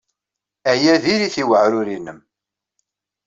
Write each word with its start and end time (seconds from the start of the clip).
Aya 0.71 0.93
diri-t 1.03 1.35
i 1.41 1.43
uɛrur-nnem. 1.51 2.19